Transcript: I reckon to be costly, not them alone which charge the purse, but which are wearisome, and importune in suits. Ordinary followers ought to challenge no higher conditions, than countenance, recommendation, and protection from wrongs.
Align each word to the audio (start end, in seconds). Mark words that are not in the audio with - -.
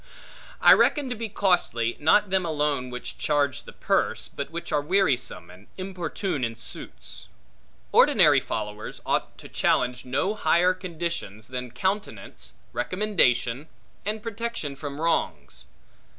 I 0.61 0.73
reckon 0.73 1.11
to 1.11 1.15
be 1.15 1.29
costly, 1.29 1.95
not 1.99 2.31
them 2.31 2.43
alone 2.43 2.89
which 2.89 3.19
charge 3.19 3.65
the 3.65 3.71
purse, 3.71 4.27
but 4.29 4.49
which 4.49 4.71
are 4.71 4.81
wearisome, 4.81 5.51
and 5.51 5.67
importune 5.77 6.43
in 6.43 6.57
suits. 6.57 7.27
Ordinary 7.91 8.39
followers 8.39 8.99
ought 9.05 9.37
to 9.37 9.47
challenge 9.47 10.03
no 10.03 10.33
higher 10.33 10.73
conditions, 10.73 11.49
than 11.49 11.69
countenance, 11.69 12.53
recommendation, 12.73 13.67
and 14.03 14.23
protection 14.23 14.75
from 14.75 14.99
wrongs. 14.99 15.67